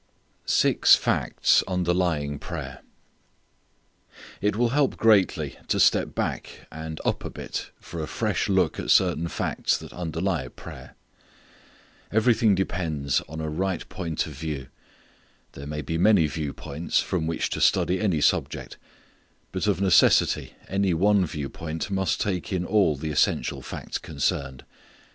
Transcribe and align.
Six 0.47 0.95
Facts 0.95 1.63
Underlying 1.67 2.39
Prayer. 2.39 2.79
It 4.41 4.55
will 4.55 4.69
help 4.69 4.97
greatly 4.97 5.59
to 5.67 5.79
step 5.79 6.15
back 6.15 6.65
and 6.71 6.99
up 7.05 7.23
a 7.23 7.29
bit 7.29 7.69
for 7.79 8.01
a 8.01 8.07
fresh 8.07 8.49
look 8.49 8.79
at 8.79 8.89
certain 8.89 9.27
facts 9.27 9.77
that 9.77 9.93
underlie 9.93 10.47
prayer. 10.47 10.95
Everything 12.11 12.55
depends 12.55 13.21
on 13.29 13.39
a 13.41 13.47
right 13.47 13.87
point 13.89 14.25
of 14.25 14.33
view. 14.33 14.69
There 15.51 15.67
may 15.67 15.83
be 15.83 15.99
many 15.99 16.25
view 16.25 16.51
points, 16.51 16.99
from 16.99 17.27
which 17.27 17.51
to 17.51 17.61
study 17.61 17.99
any 17.99 18.21
subject; 18.21 18.79
but 19.51 19.67
of 19.67 19.79
necessity 19.79 20.53
any 20.67 20.95
one 20.95 21.27
view 21.27 21.47
point 21.47 21.91
must 21.91 22.19
take 22.19 22.51
in 22.51 22.65
all 22.65 22.95
the 22.95 23.11
essential 23.11 23.61
facts 23.61 23.99
concerned. 23.99 24.65